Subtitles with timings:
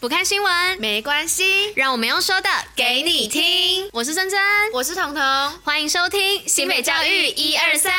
[0.00, 3.90] 不看新闻没关系，让我们用说的给你听。
[3.92, 4.38] 我是珍珍，
[4.72, 5.22] 我是彤彤，
[5.64, 7.92] 欢迎收听新北教育一二三。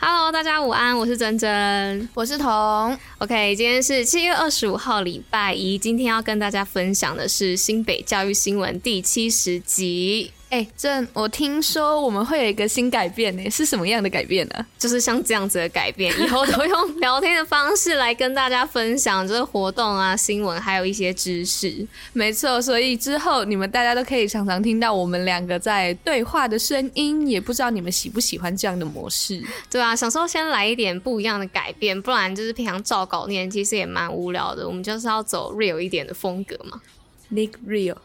[0.00, 2.98] Hello，大家午安，我是珍珍，我是彤。
[3.18, 5.76] OK，今天是七月二十五号，礼拜一。
[5.76, 10.32] 今天要跟大家分享的是新北教育新闻第七十集。
[10.50, 14.66] 哎、欸，这我听说我们会有一个新改变呢，是什么样的改变呢？
[14.78, 21.86] 就是像这样子的改变，以后都用聊天的方式来跟大家分享这个活动啊、新闻，还有一些知识。
[22.14, 29.42] 没错，所以之后你们大家都可以常常听到我们两个在对话的声音，也不知道你们喜不喜欢这样的模式。
[29.70, 34.66] 对啊，想说先来一点不一样的改变，不然就是平常照稿念，其实也蛮无聊的。
[34.66, 36.80] 我们就是要走 real 一点的风格嘛
[37.28, 37.96] ，make Real。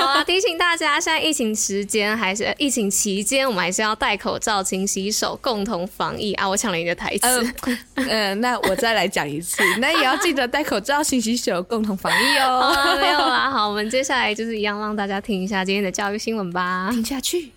[0.00, 0.24] 好啊！
[0.24, 6.48] 提醒大家，现在疫情时间还是疫情期间，我们还是要戴口罩、勤洗手，共同防疫啊！
[6.48, 7.54] 我抢了你的台词，
[7.96, 12.60] 嗯、 呃，那我再来讲一次，那也要记得戴口罩、勤洗手，共同防疫哦。
[12.60, 16.88] 啊、 没有啦，好，我们接下来就是一样，让大家听一下今天的教育新闻吧。
[16.90, 17.50] 听下去。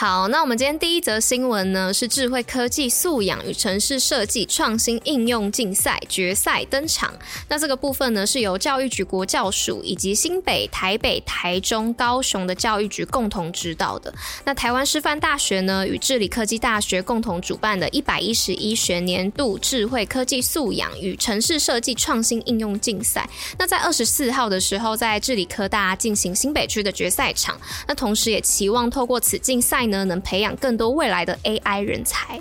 [0.00, 7.12] 好，那我们今天第一则新闻呢，是智慧科技素养与城市设计创新应用竞赛决赛登场。
[7.48, 14.10] 那这个部分呢，是由教育局国教署以及新北、台北、台中、高雄的教育局共同指导的。
[14.42, 23.28] 那台湾师范大学呢，与致理科技大学共同主办的一百一十一学年度智慧科技素养与城市设计创新应用竞赛。
[23.58, 27.60] 那在二十四号的时候，在致理科大进行新北区的决赛场。
[27.86, 32.40] 那同时也期望透过此竞赛呢，能培养更多未来的 AI 人才。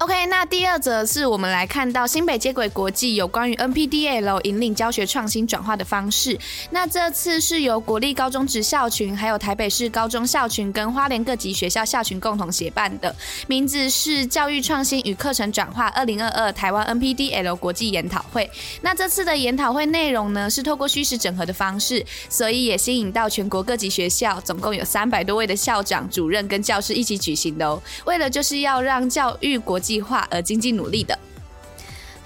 [0.00, 6.38] OK，那第二则是我们来看到新北接轨国际有关于 NPDL 引领教学创新转化的方式。
[6.70, 13.14] 那这次是由国立高中职校群、还有台北市高中校群跟花莲各级学校校群共同协办的，
[13.46, 18.50] 名字是教育创新与课程转化二零二二台湾 NPDL 国际研讨会。
[18.80, 27.78] 那这次的研讨会内容呢，是透过虚实整合的方式，所以也吸引到全国各级学校，总共有三百多位的校长、主任跟教师一起举行的哦。
[28.06, 31.18] 为了就是要让教育国际计划而经济努力的。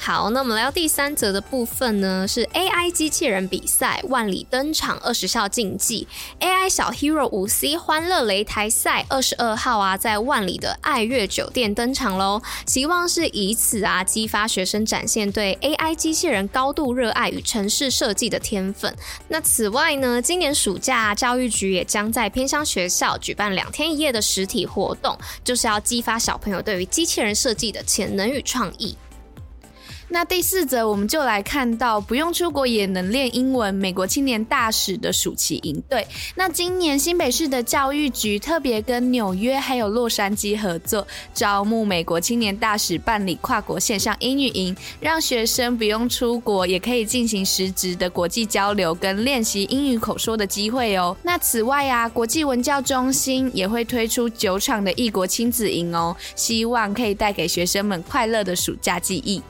[0.07, 6.07] 好，那我们来到第三则的部分呢，是 AI 机器人比赛万里登场二十校竞技
[6.41, 18.95] AI 小 Hero 五 C 欢乐擂台赛二十二号啊，在万里的爱乐酒店登场喽，希望是以此啊激发学生展现对 AI 机器人高度热爱与城市设计的天分。
[19.29, 28.95] 那此外呢，今年暑假教育局也将在偏乡学校举办两天一夜的实体活动，就是要激发小朋友对于机器人设计的潜能与创意。
[30.09, 36.07] 那第四则，我们就来看到不用出国也能练英文，美国青年大使的暑期营队。
[36.37, 51.17] 那今年新北市的教育局特别跟纽约还有洛杉矶合作，招募美国青年大使办理跨国线上英语营，让学生不用出国也可以进行实质的国际交流跟练习英语口说的机会哦。
[51.23, 59.43] 那此外啊，国际文教中心也会推出九场的异国亲子营哦，希望可以带给学生们快乐的暑假记忆。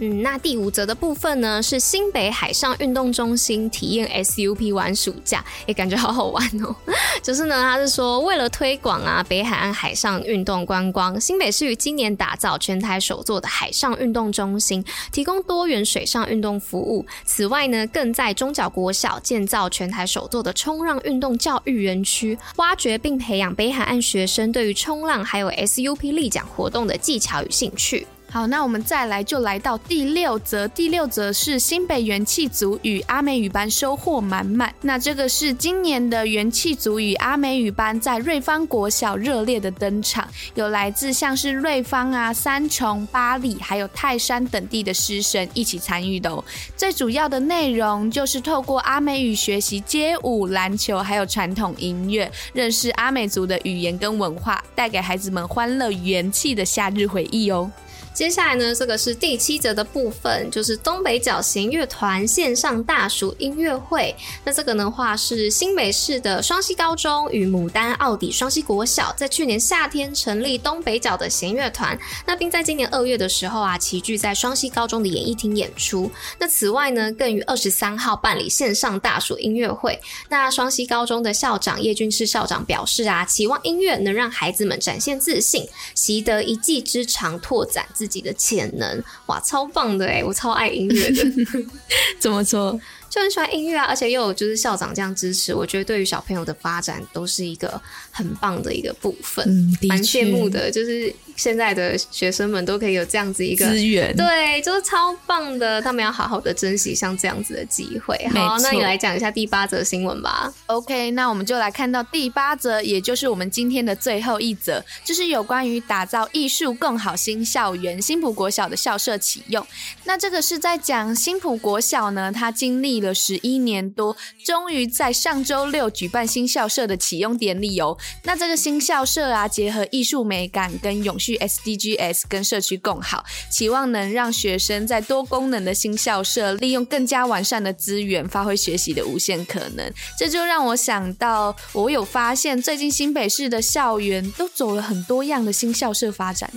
[0.00, 6.74] 嗯，那第五则的部分呢，是新北海上运动中心体验 SUP 玩暑假，也感觉好好玩哦。
[7.20, 17.04] 就是呢，他是说为了推广啊北海岸海上运动观光，新北市于今年打造全台首座的海上运动中心，提供多元水上运动服务。
[17.24, 28.06] 此外呢，更在中角国小建造全台首座的冲浪运动教育园区，挖掘并培养北海岸学生对于冲浪还有 SUP 立桨活动的技巧与兴趣。
[28.30, 30.68] 好，那我们再来就来到第六则。
[30.68, 34.72] 第六则是新北元气组与阿美语班收获满满。
[34.82, 46.44] 那这个是今年的元气组与阿美语班在瑞芳国小热烈的登场，有来自像是瑞芳啊、三重、八里还有泰山等地的师生一起参与的哦。
[46.76, 57.70] 最主要的内容就是透过阿美语学习街舞、篮球还有传统音乐，认识阿美族的语言跟文化，带给孩子们欢乐元气的夏日回忆哦。
[58.14, 64.14] 接下来呢，这个是第七则的部分，就是东北角弦乐团线上大暑音乐会。
[64.44, 71.96] 那这个的话是新北市的双溪高中与牡丹奥迪双溪国小在去年夏天成立东北角的弦乐团，
[72.26, 76.10] 那并在今年二月的时候啊，齐聚在双溪高中的演艺厅演出。
[76.40, 80.00] 那此外呢，更于二十三号办理线上大暑音乐会。
[80.28, 89.04] 那双溪高中的校长叶俊士校长表示啊，期望音乐能让孩子们展现自信，习得一技之长，拓展自己的潜能。
[89.26, 91.24] 哇，超棒的哎，我超爱音乐的。
[92.18, 92.78] 怎么说？
[93.08, 108.16] 就很喜欢音乐啊，而且又有就是校长这样支持，我觉得对于小朋友的发展都是一个很棒的一个部分，嗯，蛮羡慕的，就是现在的学生们都可以有这样子一个资源，对，就是超棒的，他们要好好的珍惜像这样子的机会。
[108.34, 110.52] 好，那你来讲一下第八则新闻吧。
[110.66, 119.66] OK，那我们就来看到第八则，也就是我们今天的最后一则，就是有关于打造艺术更好新校园，新埔国小的校舍启用。
[120.04, 127.96] 那这个是在讲新埔国小呢，它经历了十一年多，终于在上周六举办新校舍的启用典礼哦。
[128.24, 139.92] 那这个新校舍啊，结合艺术美感跟永续 SDGs，跟社区共好，期望能让学生在多功能的新校舍，利用更加完善的资源，发挥学习的无限可能。
[140.18, 146.50] 这就让我想到，我有发现最近新北市的校园都走了很多样的新校舍发展。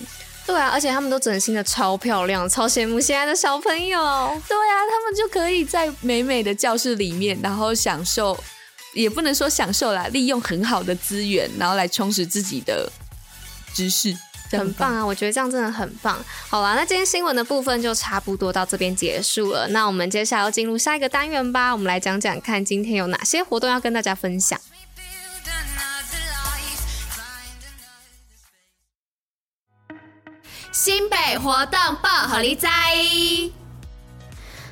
[0.46, 4.00] 对啊，而且他们都整新的超漂亮，超羡慕现在的小朋友。
[4.48, 8.38] 对啊，他们就可以在美美的教室里面，然后享受，
[8.94, 12.92] 也不能说享受啦，利用很好的资源，然后来充实自己的
[13.74, 14.14] 知识，
[14.52, 15.06] 很棒啊！
[15.06, 16.22] 我觉得这样真的很棒。
[16.50, 19.68] 好啦，那今天新闻的部分就差不多到这边结束了。
[19.70, 24.60] 那我们接下来要进入下一个单元吧，我们来讲讲看今天有哪些活动要跟大家分享。
[31.42, 32.68] 活动报虎哩知。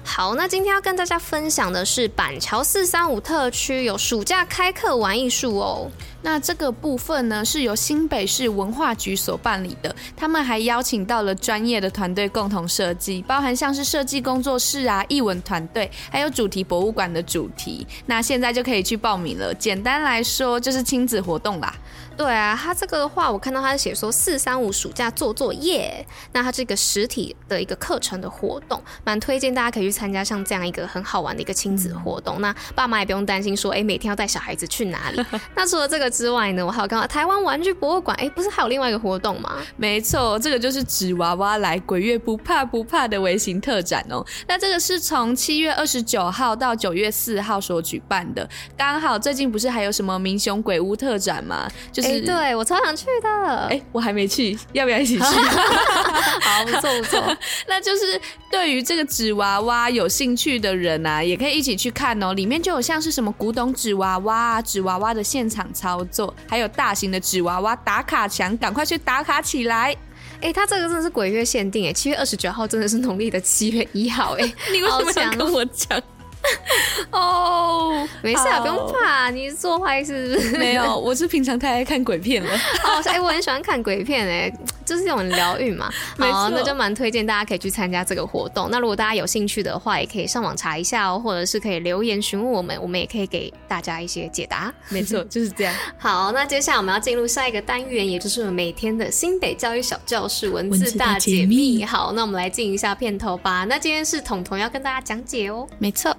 [0.04, 5.90] 好，那今天要跟大家分享的是板桥四三五特区有暑假开课玩艺术哦。
[6.22, 17.88] 那这个部分呢，是由新北市文化局所办理的，他们还邀请到了专业的团队共同设计，包含像是设计工作室啊、艺文团队，还有主题博物馆的主题。
[18.06, 19.54] 那现在就可以去报名了。
[19.54, 21.74] 简单来说，就是亲子活动啦。
[22.18, 32.36] 对啊，他这个的话，我看到他是写说四三五暑假做作业，那他这个实体的一个课程的活动，蛮推荐大家可以去参加像这样一个很好玩的一个亲子活动。
[32.40, 35.26] 嗯、那爸妈也不用担心说，哎，每天要带小孩子去哪里？
[35.56, 39.58] 那除了这个之外呢，我还有看到台湾玩具博物馆，哎，不是还有另外一个活动吗？
[39.78, 44.26] 没错，这个就是纸娃娃来鬼月不怕不怕的微型特展哦。
[44.48, 48.48] 那这个是从七月二十九号到九月四号所举办的，
[48.78, 51.70] 刚好最近不是还有什么民雄鬼屋特展吗？
[51.92, 52.10] 就是。
[52.10, 53.30] 哎，对，我超想去的。
[53.68, 55.24] 哎，我还没去，要不要一起去？
[55.24, 57.38] 好，不错不错。
[57.68, 58.20] 那就是
[58.52, 62.34] 对于这个纸娃娃有兴趣的人啊，也可以一起去看哦。
[62.34, 69.96] 里面就有像是什么古董纸娃娃、纸娃娃的现场操作，还有大型的纸娃娃打卡墙，赶快去打卡起来。
[70.42, 76.02] 哎，它这个真的是鬼月限定哎，七月二十九号真的是农历的七月一号哎， 你为什么想跟我讲？
[77.12, 79.30] 哦，oh, 没事啊，不用怕。
[79.30, 80.58] 你是做坏事是不是？
[80.58, 82.50] 没有，我是平常太爱看鬼片了。
[82.86, 84.54] 哦，哎，我很喜欢看鬼片哎，
[84.90, 85.90] 就是这种疗愈嘛。
[86.18, 86.50] 好。
[86.50, 88.70] 那就蛮推荐大家可以去参加这个活动。
[88.72, 94.74] 那如果大家有兴趣的话，也可以上网查一下哦，或者是可以留言询问我们，我们也可以给大家一些解答。
[94.90, 95.76] 没错， 就是这样。
[96.00, 101.84] 好，那接下来我们要进入下一个单元，也就是我们每天的新北教育小教室文字大解密。
[101.84, 103.66] 好，那我们来进一下片头吧。
[103.66, 105.68] 那今天是彤彤要跟大家讲解哦。
[105.78, 106.16] 没错。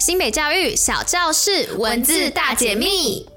[0.00, 3.33] 新北教育小教室文字大解密。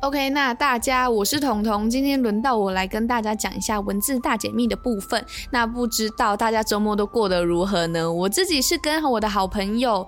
[0.00, 5.22] OK，那大家，我是彤彤，今天轮到我来跟大家讲一下文字大解密的部分。
[5.50, 8.10] 那不知道大家周末都过得如何呢？
[8.10, 10.06] 我自己是跟我的好朋友，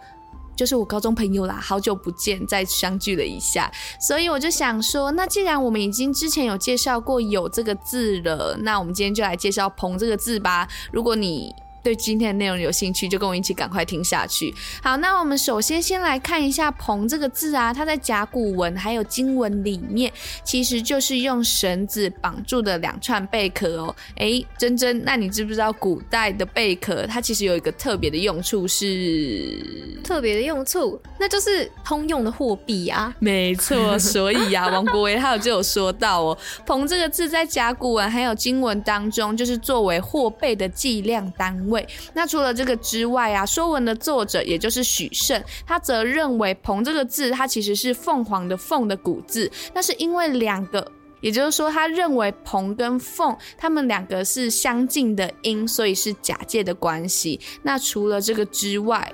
[0.55, 3.69] 就是我高中朋友啦，好久不见，再相聚了一下，
[4.01, 10.69] 所以我就想说，那既然我们已经之前有介绍过“有”这个字了，那我们今天就来介绍“朋”这个字吧。
[10.93, 14.55] 如果你对今天的内容有兴趣，就跟我一起赶快听下去。
[14.83, 20.13] 好，那我们首先先来看一下“棚”这个字啊，它在甲骨文还有金文里面，
[20.45, 23.97] 其实就是用绳子绑住的两串贝壳哦。
[24.17, 29.99] 诶，珍珍，那你知不知道古代的贝壳它其实有一个特别的用处是？
[30.05, 33.15] 特别的用处，那就是通用的货币啊。
[33.19, 41.70] 没错，所以啊，王国维他有就有说到哦，“棚”这个字在甲骨文还有金文当中，就是作为货币的计量单位。
[42.15, 49.51] 那除了这个之外啊，《说文》的作者也就是许慎，他则认为“鹏”这个字，它其实是凤凰的“凤”的古字。
[49.75, 50.87] 那是因为两个，
[51.21, 57.39] 也就是说，他认为“鹏”跟“凤”他们两个是相近的音，所以是假借的关系。
[57.63, 59.13] 那除了这个之外，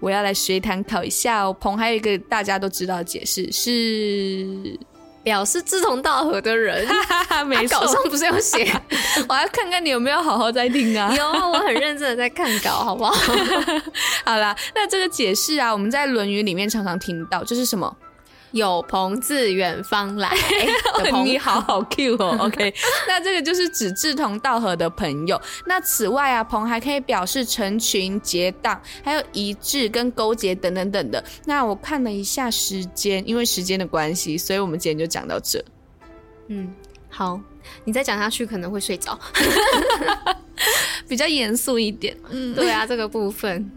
[0.00, 4.78] 我要来随堂考一下哦，“鹏”还有一个大家都知道的解释是。
[5.28, 6.88] 表示志同道合的人，
[7.46, 8.66] 没错，稿上不是有写？
[9.28, 11.12] 我要看看你有没有好好在听啊。
[11.14, 13.12] 有，我很认真的在看稿，好不好？
[14.24, 17.94] 好啦，那这个解释啊，我们在《论语》里面常常听到，就是什么？
[18.52, 20.30] 有朋自远方来，
[21.24, 22.36] 你好好 Q 哦。
[22.40, 22.74] OK，
[23.06, 25.40] 那这个就是指志同道合的朋友。
[25.66, 31.22] 那此外啊，朋还可以表示成群结党，还有一致跟勾结等等等的。
[31.44, 35.62] 那我看了一下时间，因为时间的关系，所以我们今天就讲到这。
[36.48, 36.72] 嗯，
[37.10, 37.38] 好，
[37.84, 39.18] 你再讲下去可能会睡着，
[41.06, 42.16] 比较严肃一点。
[42.30, 43.70] 嗯，对啊，这个部分，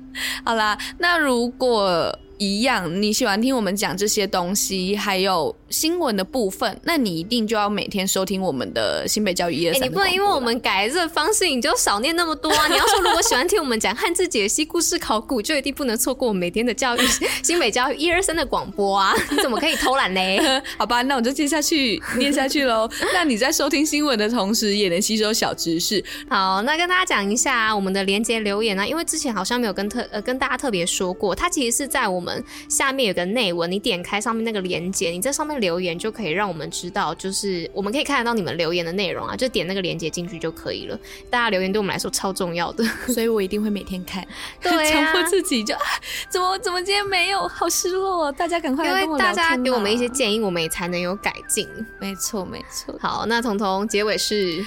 [0.45, 2.17] 好啦，那如果。
[2.41, 9.83] 一样，你喜欢听我们讲这些东西，还有新闻的部分，那你一定就要每天收听我们的新北教育一二三。
[9.83, 12.67] 你不能因为我们改这个方式，你就少念那么多啊！
[12.67, 16.99] 你要说如果喜欢听我们讲汉字解析、故事考古，就一定不能错过我们每天的教育
[17.41, 19.15] 新北教育一二三的广播啊！
[19.31, 20.19] 你怎么可以偷懒呢？
[20.77, 22.89] 好吧，那我就接下去念下去喽。
[23.13, 26.03] 那你在收听新闻的同时，也能吸收小知识。
[26.29, 32.43] 好，那跟大家讲一下我们的连接留言啊，因为之前好像没有跟特呃跟大家特别说过，它其实是在我们。
[32.67, 40.99] 下面有个内文，你点开上面那个连接，你在上面留言就可以让我们知道，就是我们可以看得到你们留言的内容啊，就点那个链接进去就可以了。
[41.29, 44.27] 大家留言对我们来说超重要的， 所以我一定会每天看。
[44.61, 45.81] 对 强迫自己就啊，
[46.27, 48.29] 怎么怎么今天没有，好失落。
[48.33, 51.67] 大家赶快来跟我聊天，因为大家给我们一些建议，我们也才能有改进。
[51.99, 52.93] 没错，没错。
[52.99, 54.65] 好，那彤彤结尾是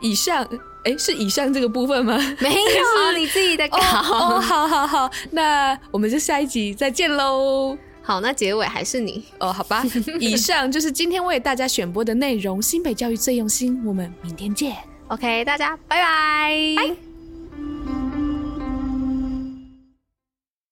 [0.00, 0.48] 以上。
[0.82, 2.16] 哎，是以上这个部分吗？
[2.40, 3.76] 没有，你自己的稿。
[3.76, 7.76] 哦，哦，好好好，那我们就下一集再见喽。
[8.10, 9.84] 好，那结尾还是你哦，好吧。
[10.18, 14.76] 以上就是今天为大家选播的内容，新北教育最用心，我们明天见。
[15.06, 17.09] OK，大家拜拜。